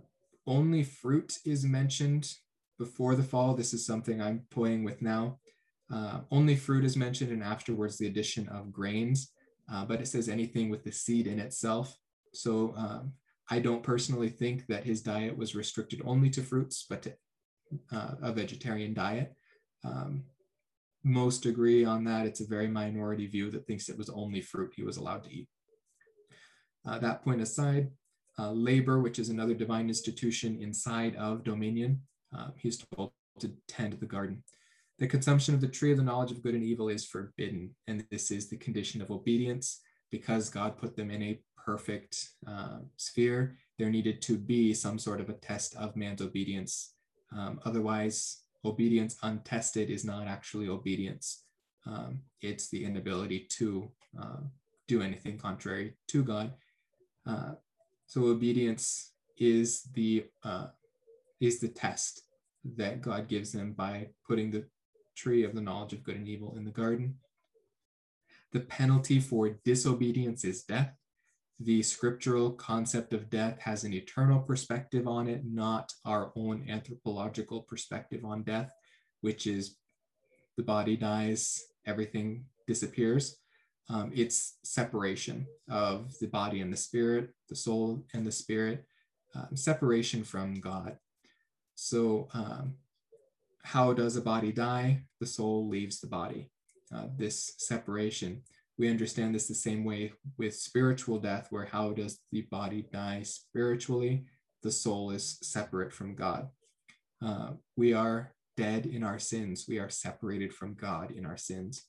[0.48, 2.34] only fruit is mentioned
[2.78, 3.54] before the fall.
[3.54, 5.38] This is something I'm toying with now.
[5.92, 9.32] Uh, only fruit is mentioned, and afterwards the addition of grains,
[9.72, 11.96] uh, but it says anything with the seed in itself.
[12.32, 13.12] So um,
[13.50, 17.12] I don't personally think that his diet was restricted only to fruits, but to
[17.92, 19.34] uh, a vegetarian diet.
[19.84, 20.24] Um,
[21.04, 22.26] most agree on that.
[22.26, 25.32] It's a very minority view that thinks it was only fruit he was allowed to
[25.32, 25.48] eat.
[26.86, 27.90] Uh, that point aside,
[28.38, 32.00] uh, labor, which is another divine institution inside of dominion,
[32.36, 34.42] uh, he's told to tend the garden.
[34.98, 38.04] The consumption of the tree of the knowledge of good and evil is forbidden, and
[38.10, 39.80] this is the condition of obedience.
[40.10, 45.20] Because God put them in a perfect uh, sphere, there needed to be some sort
[45.20, 46.94] of a test of man's obedience.
[47.36, 51.44] Um, otherwise, obedience untested is not actually obedience.
[51.86, 54.40] Um, it's the inability to uh,
[54.86, 56.52] do anything contrary to God.
[57.26, 57.54] Uh,
[58.06, 60.66] so obedience is the uh,
[61.40, 62.22] is the test
[62.76, 64.64] that God gives them by putting the
[65.16, 67.16] tree of the knowledge of good and evil in the garden.
[68.52, 70.94] The penalty for disobedience is death.
[71.60, 77.62] The scriptural concept of death has an eternal perspective on it, not our own anthropological
[77.62, 78.72] perspective on death,
[79.20, 79.76] which is
[80.56, 83.36] the body dies, everything disappears.
[83.88, 88.84] Um, it's separation of the body and the spirit, the soul and the spirit,
[89.34, 90.96] um, separation from God.
[91.74, 92.74] So, um,
[93.62, 95.04] how does a body die?
[95.20, 96.50] The soul leaves the body.
[96.94, 98.42] Uh, this separation.
[98.76, 103.22] We understand this the same way with spiritual death, where how does the body die
[103.22, 104.26] spiritually?
[104.62, 106.48] The soul is separate from God.
[107.24, 109.66] Uh, we are dead in our sins.
[109.68, 111.86] We are separated from God in our sins.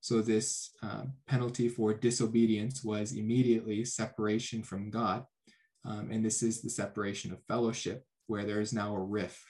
[0.00, 5.24] So, this uh, penalty for disobedience was immediately separation from God.
[5.84, 9.40] Um, and this is the separation of fellowship, where there is now a rift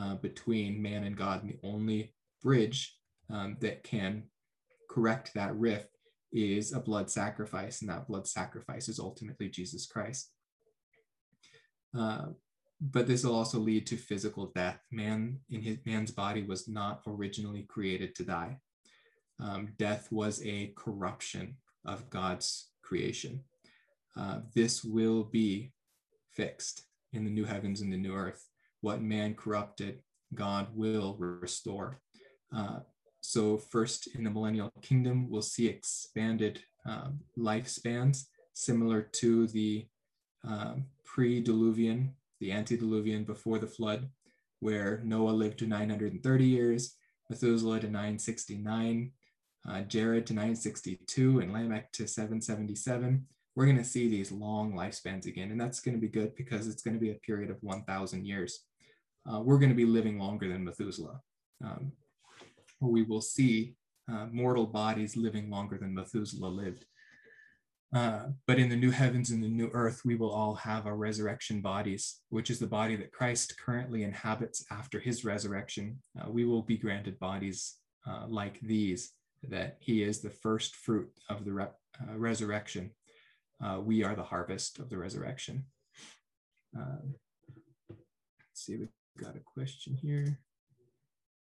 [0.00, 1.42] uh, between man and God.
[1.42, 2.96] And the only bridge
[3.30, 4.24] um, that can
[4.88, 5.88] correct that rift
[6.32, 10.30] is a blood sacrifice, and that blood sacrifice is ultimately Jesus Christ.
[11.96, 12.28] Uh,
[12.80, 14.80] but this will also lead to physical death.
[14.90, 18.58] Man in his man's body was not originally created to die
[19.42, 23.42] um, death was a corruption of God's creation.
[24.16, 25.72] Uh, this will be
[26.32, 28.46] fixed in the new heavens and the new earth.
[28.80, 30.02] What man corrupted,
[30.34, 32.00] God will restore.
[32.54, 32.80] Uh,
[33.20, 39.86] so, first in the millennial kingdom, we'll see expanded um, lifespans similar to the
[40.44, 44.08] um, pre diluvian, the antediluvian before the flood,
[44.60, 46.96] where Noah lived to 930 years,
[47.30, 49.12] Methuselah to 969,
[49.68, 55.26] uh, Jared to 962 and Lamech to 777, we're going to see these long lifespans
[55.26, 55.50] again.
[55.50, 58.26] And that's going to be good because it's going to be a period of 1,000
[58.26, 58.60] years.
[59.30, 61.20] Uh, we're going to be living longer than Methuselah.
[61.64, 61.92] Um,
[62.80, 63.74] we will see
[64.10, 66.84] uh, mortal bodies living longer than Methuselah lived.
[67.94, 70.96] Uh, but in the new heavens and the new earth, we will all have our
[70.96, 75.98] resurrection bodies, which is the body that Christ currently inhabits after his resurrection.
[76.18, 77.76] Uh, we will be granted bodies
[78.08, 79.12] uh, like these
[79.48, 81.66] that he is the first fruit of the re-
[82.00, 82.90] uh, resurrection.
[83.64, 85.64] Uh, we are the harvest of the resurrection.
[86.76, 87.02] Uh,
[87.90, 88.00] let's
[88.54, 90.38] see, we've got a question here.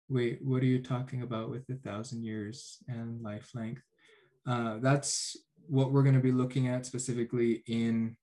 [0.09, 3.81] Wait, what are you talking about with the thousand years and life length?
[4.45, 5.37] Uh, that's
[5.67, 8.17] what we're going to be looking at specifically in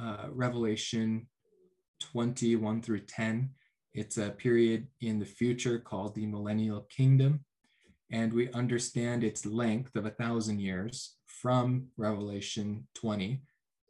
[0.00, 1.26] uh, Revelation
[2.00, 3.50] 21 through 10.
[3.94, 7.44] It's a period in the future called the millennial kingdom
[8.10, 13.40] and we understand its length of a thousand years from Revelation 20,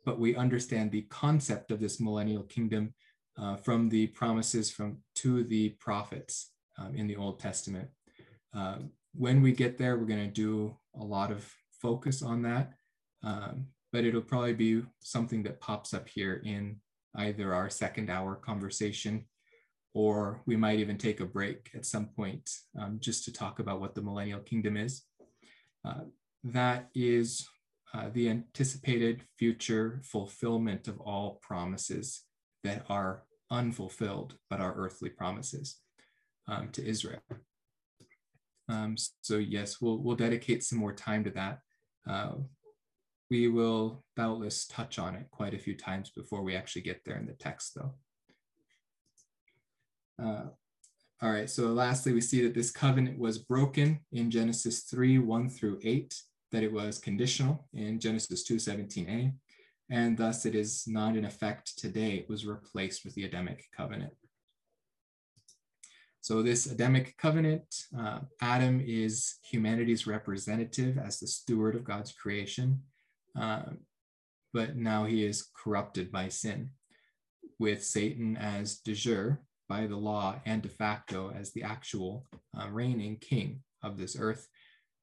[0.04, 2.94] but we understand the concept of this millennial kingdom
[3.38, 7.88] uh, from the promises from to the prophets um, in the Old Testament.
[8.54, 8.76] Uh,
[9.14, 11.48] when we get there, we're going to do a lot of
[11.80, 12.72] focus on that,
[13.22, 16.76] um, but it'll probably be something that pops up here in
[17.16, 19.24] either our second hour conversation
[19.94, 23.80] or we might even take a break at some point um, just to talk about
[23.80, 25.04] what the millennial kingdom is.
[25.84, 26.02] Uh,
[26.44, 27.48] that is
[27.94, 32.22] uh, the anticipated future fulfillment of all promises
[32.62, 35.80] that are unfulfilled, but are earthly promises
[36.48, 37.22] um, to Israel.
[38.68, 41.58] Um, so yes, we'll, we'll dedicate some more time to that.
[42.08, 42.32] Uh,
[43.30, 47.16] we will doubtless touch on it quite a few times before we actually get there
[47.16, 47.94] in the text though.
[50.22, 50.44] Uh,
[51.22, 55.48] all right, so lastly, we see that this covenant was broken in Genesis 3 1
[55.48, 56.14] through 8,
[56.54, 59.32] that it was conditional in Genesis 2 17a,
[59.90, 62.12] and thus it is not in effect today.
[62.12, 64.12] It was replaced with the Adamic covenant.
[66.20, 67.66] So, this Adamic covenant,
[67.98, 72.82] uh, Adam is humanity's representative as the steward of God's creation,
[73.36, 73.64] uh,
[74.52, 76.70] but now he is corrupted by sin,
[77.58, 82.68] with Satan as de jure, by the law and de facto as the actual uh,
[82.70, 84.48] reigning king of this earth.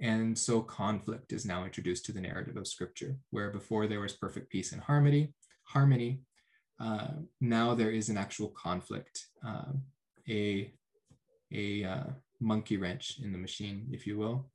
[0.01, 4.13] And so conflict is now introduced to the narrative of scripture, where before there was
[4.13, 5.33] perfect peace and harmony,
[5.63, 6.21] harmony,
[6.79, 7.09] uh,
[7.39, 9.73] now there is an actual conflict, uh,
[10.27, 10.73] a,
[11.53, 12.03] a uh,
[12.39, 14.49] monkey wrench in the machine, if you will.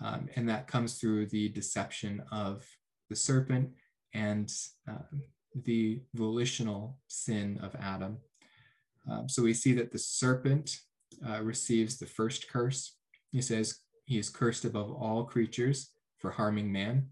[0.00, 2.64] Um, and that comes through the deception of
[3.10, 3.70] the serpent
[4.12, 4.52] and
[4.88, 5.18] uh,
[5.64, 8.18] the volitional sin of Adam.
[9.10, 10.78] Um, so we see that the serpent
[11.28, 12.96] uh, receives the first curse.
[13.32, 17.08] He says he is cursed above all creatures for harming man.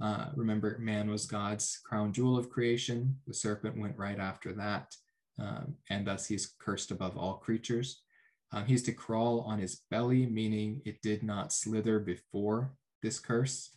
[0.00, 3.16] Uh, remember, man was God's crown jewel of creation.
[3.26, 4.94] The serpent went right after that,
[5.38, 8.02] um, and thus he's cursed above all creatures.
[8.52, 13.70] Um, he's to crawl on his belly, meaning it did not slither before this curse,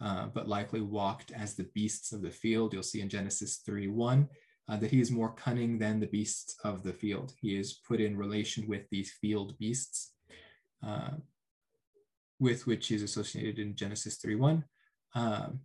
[0.00, 2.72] uh, but likely walked as the beasts of the field.
[2.72, 4.28] You'll see in Genesis 3 1
[4.68, 7.32] uh, that he is more cunning than the beasts of the field.
[7.40, 10.12] He is put in relation with these field beasts,
[10.86, 11.10] uh,
[12.38, 14.64] with which is associated in Genesis 3 1.
[15.14, 15.60] Um,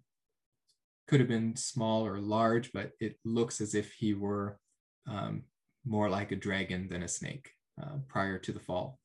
[1.07, 4.59] could have been small or large, but it looks as if he were
[5.07, 5.43] um,
[5.85, 7.51] more like a dragon than a snake
[7.81, 8.99] uh, prior to the fall.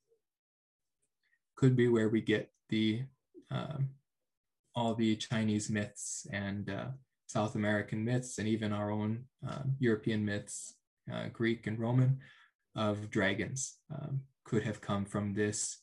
[1.56, 3.02] Could be where we get the
[3.50, 3.90] um,
[4.74, 6.86] all the Chinese myths and uh,
[7.26, 10.74] South American myths, and even our own uh, European myths,
[11.12, 12.18] uh, Greek and Roman,
[12.76, 15.78] of dragons um, could have come from this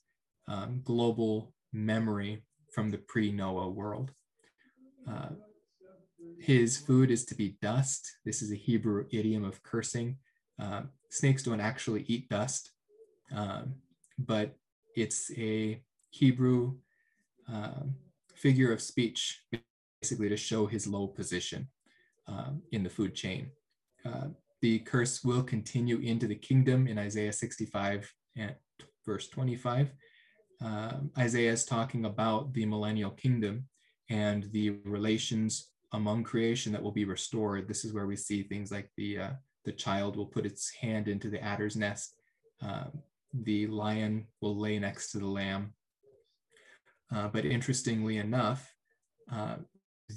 [0.48, 4.12] um, global memory from the pre Noah world.
[5.10, 5.30] Uh,
[6.40, 8.10] his food is to be dust.
[8.26, 10.18] This is a Hebrew idiom of cursing.
[10.60, 12.72] Uh, snakes don't actually eat dust,
[13.34, 13.76] um,
[14.18, 14.56] but
[14.96, 16.78] it's a Hebrew
[17.48, 17.96] um,
[18.36, 19.42] figure of speech,
[20.02, 21.68] basically to show his low position
[22.28, 23.52] um, in the food chain.
[24.06, 24.28] Uh,
[24.62, 28.56] the curse will continue into the kingdom in Isaiah 65 and
[29.06, 29.92] verse 25.
[30.64, 33.68] Uh, Isaiah is talking about the millennial kingdom
[34.10, 37.68] and the relations among creation that will be restored.
[37.68, 39.30] This is where we see things like the uh,
[39.66, 42.16] the child will put its hand into the adder's nest.
[42.66, 42.86] Uh,
[43.34, 45.74] the lion will lay next to the lamb.
[47.14, 48.74] Uh, but interestingly enough,
[49.32, 49.58] uh,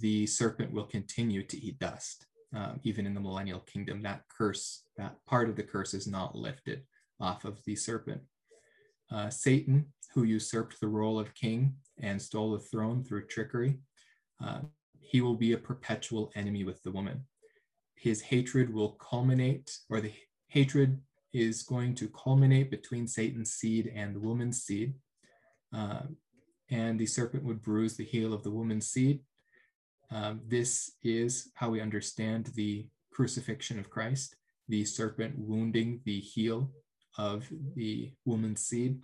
[0.01, 4.03] the serpent will continue to eat dust, um, even in the millennial kingdom.
[4.03, 6.85] That curse, that part of the curse is not lifted
[7.21, 8.23] off of the serpent.
[9.11, 13.79] Uh, Satan, who usurped the role of king and stole the throne through trickery,
[14.45, 14.61] uh,
[15.01, 17.25] he will be a perpetual enemy with the woman.
[17.97, 20.13] His hatred will culminate, or the
[20.49, 21.01] hatred
[21.33, 24.95] is going to culminate between Satan's seed and the woman's seed.
[25.75, 26.03] Uh,
[26.71, 29.21] and the serpent would bruise the heel of the woman's seed.
[30.11, 34.37] Um, this is how we understand the crucifixion of Christ,
[34.69, 36.71] the serpent wounding the heel
[37.19, 39.01] of the woman's seed.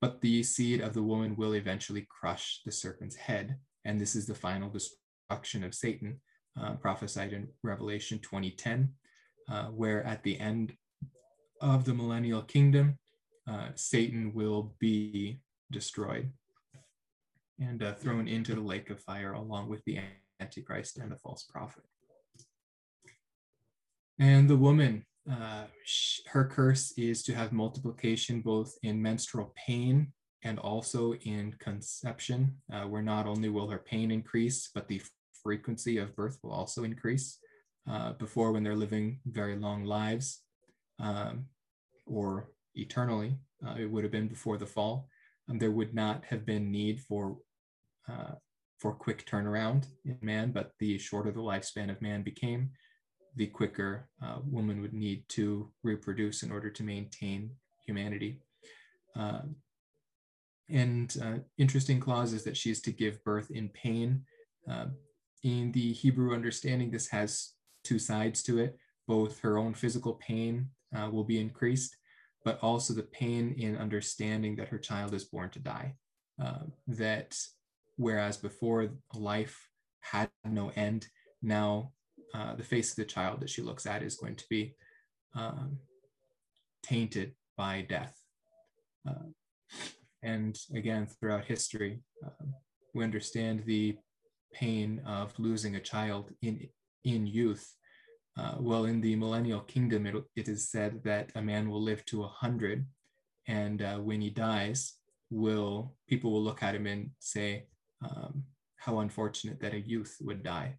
[0.00, 3.56] But the seed of the woman will eventually crush the serpent's head.
[3.84, 6.20] And this is the final destruction of Satan,
[6.60, 8.92] uh, prophesied in Revelation 2010,
[9.50, 10.74] uh, where at the end
[11.60, 12.98] of the millennial kingdom,
[13.48, 15.40] uh, Satan will be
[15.72, 16.30] destroyed
[17.60, 19.98] and uh, thrown into the lake of fire along with the
[20.40, 21.82] Antichrist and the false prophet.
[24.18, 25.64] And the woman, uh,
[26.26, 30.12] her curse is to have multiplication both in menstrual pain
[30.44, 35.02] and also in conception, uh, where not only will her pain increase, but the
[35.42, 37.38] frequency of birth will also increase.
[37.88, 40.42] Uh, before, when they're living very long lives,
[41.00, 41.46] um,
[42.06, 43.36] or eternally,
[43.66, 45.08] uh, it would have been before the fall.
[45.48, 47.38] Um, there would not have been need for
[48.08, 48.34] uh,
[48.78, 52.70] for quick turnaround in man, but the shorter the lifespan of man became,
[53.38, 57.50] the quicker uh, woman would need to reproduce in order to maintain
[57.86, 58.40] humanity.
[59.16, 59.42] Uh,
[60.68, 64.24] and uh, interesting clause is that she is to give birth in pain.
[64.68, 64.86] Uh,
[65.44, 67.52] in the Hebrew understanding, this has
[67.84, 68.76] two sides to it.
[69.06, 71.96] Both her own physical pain uh, will be increased,
[72.44, 75.94] but also the pain in understanding that her child is born to die.
[76.42, 77.38] Uh, that
[77.96, 79.68] whereas before life
[80.00, 81.06] had no end,
[81.40, 81.92] now
[82.34, 84.74] uh, the face of the child that she looks at is going to be
[85.34, 85.78] um,
[86.82, 88.16] tainted by death.
[89.08, 89.28] Uh,
[90.22, 92.46] and again, throughout history, uh,
[92.94, 93.96] we understand the
[94.52, 96.68] pain of losing a child in,
[97.04, 97.74] in youth.
[98.36, 102.04] Uh, well, in the millennial kingdom, it, it is said that a man will live
[102.06, 102.86] to a hundred,
[103.46, 104.94] and uh, when he dies,
[105.30, 107.66] will people will look at him and say,
[108.02, 108.44] um,
[108.76, 110.78] "How unfortunate that a youth would die."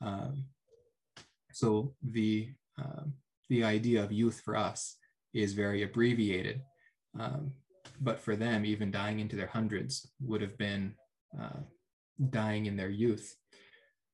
[0.00, 0.46] Um,
[1.52, 3.14] so the um,
[3.48, 4.96] the idea of youth for us
[5.34, 6.62] is very abbreviated.
[7.18, 7.52] Um,
[8.00, 10.94] but for them, even dying into their hundreds would have been
[11.38, 11.60] uh,
[12.30, 13.36] dying in their youth.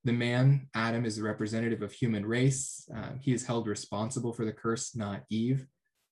[0.05, 2.89] The man, Adam, is the representative of human race.
[2.95, 5.66] Uh, he is held responsible for the curse, not Eve,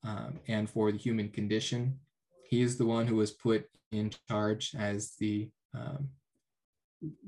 [0.04, 1.98] um, and for the human condition.
[2.50, 6.08] he is the one who was put in charge as the um,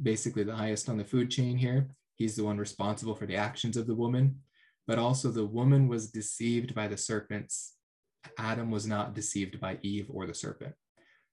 [0.03, 1.88] basically the highest on the food chain here.
[2.16, 4.40] He's the one responsible for the actions of the woman,
[4.86, 7.74] but also the woman was deceived by the serpents.
[8.38, 10.74] Adam was not deceived by Eve or the serpent.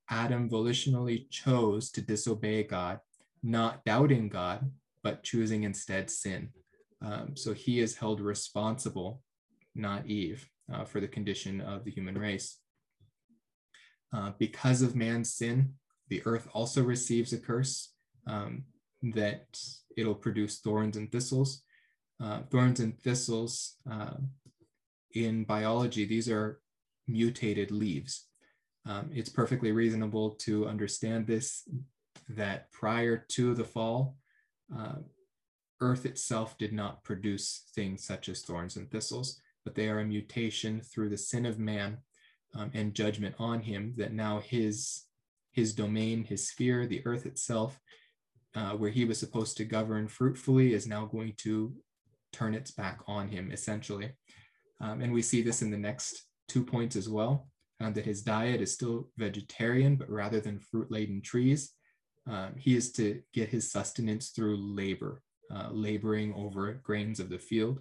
[0.09, 2.99] Adam volitionally chose to disobey God,
[3.41, 4.69] not doubting God,
[5.03, 6.49] but choosing instead sin.
[7.01, 9.21] Um, so he is held responsible,
[9.75, 12.59] not Eve, uh, for the condition of the human race.
[14.13, 15.73] Uh, because of man's sin,
[16.09, 17.93] the earth also receives a curse
[18.27, 18.63] um,
[19.01, 19.47] that
[19.97, 21.63] it'll produce thorns and thistles.
[22.21, 24.15] Uh, thorns and thistles uh,
[25.13, 26.61] in biology, these are
[27.07, 28.27] mutated leaves.
[28.85, 31.67] Um, it's perfectly reasonable to understand this
[32.29, 34.15] that prior to the fall,
[34.75, 34.95] uh,
[35.81, 40.05] Earth itself did not produce things such as thorns and thistles, but they are a
[40.05, 41.97] mutation through the sin of man
[42.55, 45.03] um, and judgment on him that now his
[45.51, 47.79] his domain, his sphere, the earth itself,
[48.55, 51.73] uh, where he was supposed to govern fruitfully, is now going to
[52.31, 54.11] turn its back on him, essentially.
[54.81, 57.47] Um, and we see this in the next two points as well
[57.81, 61.71] uh, that his diet is still vegetarian, but rather than fruit laden trees,
[62.29, 65.21] um, he is to get his sustenance through labor,
[65.53, 67.79] uh, laboring over grains of the field.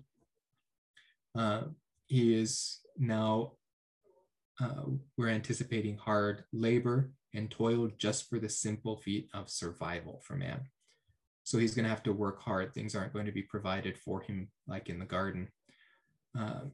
[1.37, 1.63] Uh,
[2.09, 3.53] he is now,
[4.61, 4.83] uh,
[5.17, 10.61] we're anticipating hard labor and toil just for the simple feat of survival for man.
[11.45, 12.73] So he's going to have to work hard.
[12.73, 15.49] Things aren't going to be provided for him like in the garden.
[16.39, 16.67] Uh,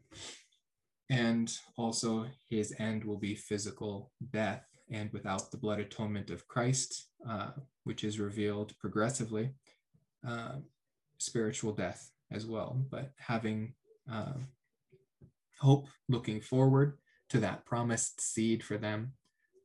[1.11, 4.64] and also, his end will be physical death.
[4.90, 7.50] And without the blood atonement of Christ, uh,
[7.84, 9.50] which is revealed progressively,
[10.26, 10.56] uh,
[11.18, 12.84] spiritual death as well.
[12.90, 13.74] But having
[14.11, 14.34] uh,
[15.61, 16.98] hope looking forward
[17.30, 19.12] to that promised seed for them,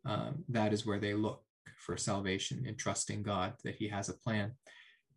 [0.06, 1.44] um, that is where they look
[1.78, 4.54] for salvation and trusting God that He has a plan.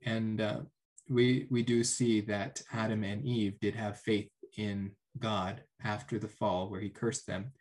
[0.05, 0.61] And uh,
[1.09, 6.28] we we do see that Adam and Eve did have faith in God after the
[6.28, 7.53] fall, where He cursed them,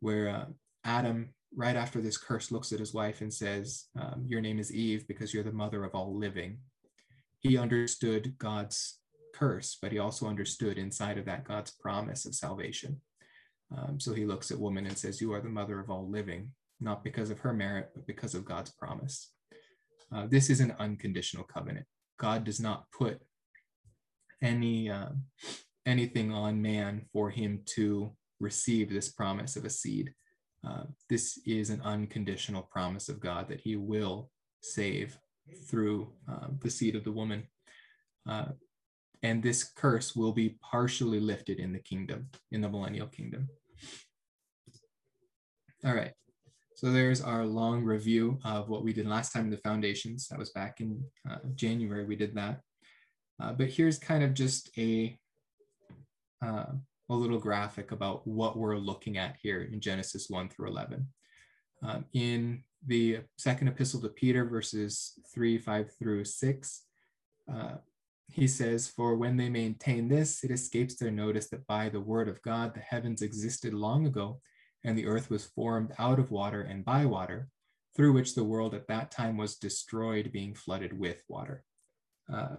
[0.00, 0.46] where uh,
[0.84, 4.74] Adam right after this curse looks at his wife and says, um, "Your name is
[4.74, 6.58] Eve because you're the mother of all living."
[7.38, 9.00] He understood God's
[9.34, 13.00] curse, but he also understood inside of that God's promise of salvation.
[13.76, 16.50] Um, so he looks at woman and says, You are the mother of all living,
[16.80, 19.32] not because of her merit, but because of God's promise.
[20.14, 21.86] Uh, this is an unconditional covenant.
[22.18, 23.20] God does not put
[24.42, 25.08] any uh,
[25.86, 30.12] anything on man for him to receive this promise of a seed.
[30.66, 34.30] Uh, this is an unconditional promise of God that he will
[34.62, 35.18] save
[35.68, 37.44] through uh, the seed of the woman.
[39.24, 43.48] And this curse will be partially lifted in the kingdom, in the millennial kingdom.
[45.82, 46.12] All right.
[46.76, 50.28] So there's our long review of what we did last time in the foundations.
[50.28, 52.60] That was back in uh, January, we did that.
[53.40, 55.18] Uh, but here's kind of just a,
[56.44, 56.66] uh,
[57.08, 61.08] a little graphic about what we're looking at here in Genesis 1 through 11.
[61.82, 66.82] Um, in the second epistle to Peter, verses 3, 5 through 6,
[67.50, 67.76] uh,
[68.28, 72.28] he says, For when they maintain this, it escapes their notice that by the word
[72.28, 74.40] of God the heavens existed long ago,
[74.82, 77.48] and the earth was formed out of water and by water,
[77.96, 81.64] through which the world at that time was destroyed, being flooded with water.
[82.32, 82.56] Uh,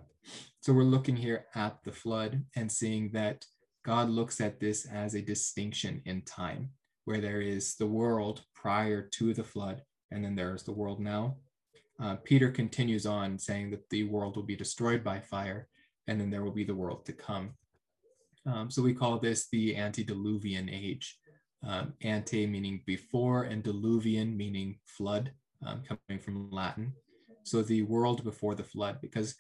[0.62, 3.46] so we're looking here at the flood and seeing that
[3.84, 6.70] God looks at this as a distinction in time,
[7.06, 11.00] where there is the world prior to the flood, and then there is the world
[11.00, 11.38] now.
[12.02, 15.68] Uh, Peter continues on saying that the world will be destroyed by fire,
[16.08, 17.52] and then there will be the world to come.
[18.46, 21.18] Um, so we call this the antediluvian age.
[21.64, 25.32] Um, ante meaning before, and diluvian meaning flood,
[25.66, 26.94] um, coming from Latin.
[27.44, 29.36] So the world before the flood, because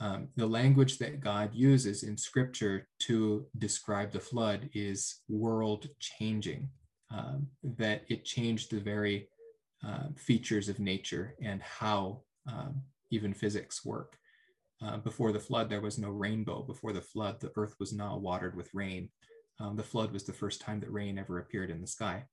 [0.00, 6.68] um, the language that God uses in scripture to describe the flood is world changing,
[7.10, 9.28] um, that it changed the very
[9.86, 14.18] uh, features of nature and how um, even physics work.
[14.82, 16.62] Uh, before the flood, there was no rainbow.
[16.62, 19.10] Before the flood, the earth was not watered with rain.
[19.60, 22.24] Um, the flood was the first time that rain ever appeared in the sky.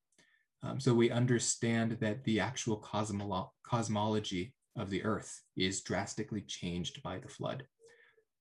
[0.61, 7.01] Um, so we understand that the actual cosmolo- cosmology of the earth is drastically changed
[7.01, 7.65] by the flood.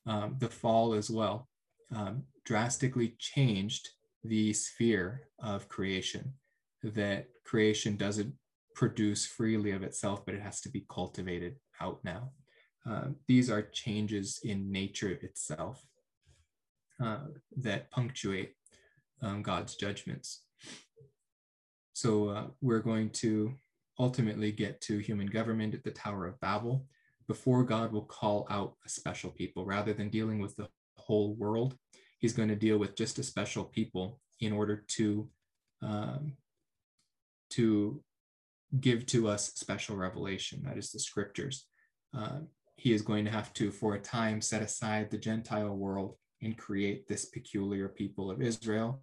[0.07, 1.49] Um, the fall as well
[1.95, 3.89] um, drastically changed
[4.23, 6.33] the sphere of creation,
[6.83, 8.35] that creation doesn't
[8.75, 12.31] produce freely of itself, but it has to be cultivated out now.
[12.89, 15.83] Uh, these are changes in nature itself
[17.03, 18.53] uh, that punctuate
[19.23, 20.43] um, God's judgments.
[21.95, 23.55] So uh, we're going to
[23.99, 26.87] ultimately get to human government at the Tower of Babel
[27.27, 30.69] before God will call out a special people rather than dealing with the
[30.99, 31.77] whole world.
[32.19, 35.29] He's going to deal with just a special people in order to
[35.83, 36.33] um,
[37.51, 38.03] to
[38.81, 41.67] give to us special revelation, that is the scriptures.
[42.17, 42.41] Uh,
[42.77, 46.59] he is going to have to, for a time, set aside the Gentile world and
[46.59, 49.03] create this peculiar people of Israel.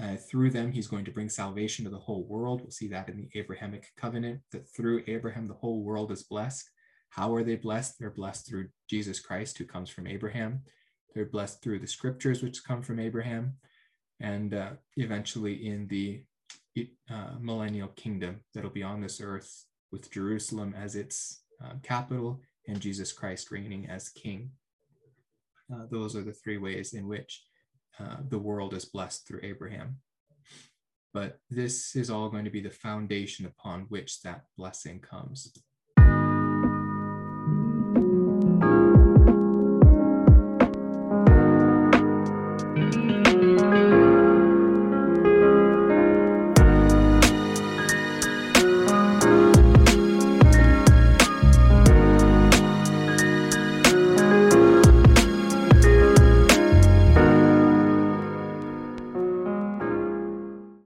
[0.00, 2.60] Uh, through them, he's going to bring salvation to the whole world.
[2.60, 6.70] We'll see that in the Abrahamic covenant, that through Abraham, the whole world is blessed.
[7.10, 7.98] How are they blessed?
[7.98, 10.62] They're blessed through Jesus Christ, who comes from Abraham.
[11.14, 13.54] They're blessed through the scriptures, which come from Abraham.
[14.20, 16.22] And uh, eventually in the
[16.78, 22.80] uh, millennial kingdom that'll be on this earth with Jerusalem as its uh, capital and
[22.80, 24.50] Jesus Christ reigning as king.
[25.72, 27.42] Uh, those are the three ways in which
[27.98, 29.96] uh, the world is blessed through Abraham.
[31.12, 35.52] But this is all going to be the foundation upon which that blessing comes.